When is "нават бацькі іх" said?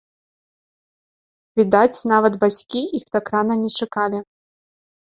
2.15-3.09